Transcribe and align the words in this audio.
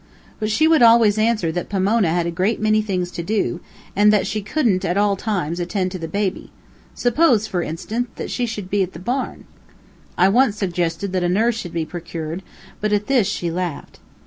But 0.39 0.49
she 0.49 0.67
would 0.67 0.81
always 0.81 1.19
answer 1.19 1.51
that 1.51 1.69
Pomona 1.69 2.09
had 2.09 2.25
a 2.25 2.31
great 2.31 2.59
many 2.59 2.81
things 2.81 3.11
to 3.11 3.21
do, 3.21 3.59
and 3.95 4.11
that 4.11 4.25
she 4.25 4.41
couldn't, 4.41 4.83
at 4.83 4.97
all 4.97 5.15
times, 5.15 5.59
attend 5.59 5.91
to 5.91 5.99
the 5.99 6.07
baby. 6.07 6.49
Suppose, 6.95 7.45
for 7.45 7.61
instance, 7.61 8.07
that 8.15 8.31
she 8.31 8.47
should 8.47 8.67
be 8.71 8.81
at 8.81 8.93
the 8.93 8.97
barn. 8.97 9.43
I 10.17 10.27
once 10.27 10.57
suggested 10.57 11.13
that 11.13 11.23
a 11.23 11.29
nurse 11.29 11.53
should 11.55 11.73
be 11.73 11.85
procured, 11.85 12.41
but 12.79 12.91
at 12.91 13.05
this 13.05 13.27
she 13.27 13.51
laughed. 13.51 13.99